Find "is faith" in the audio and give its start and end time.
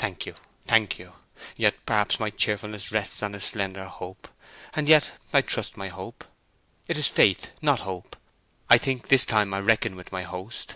6.96-7.50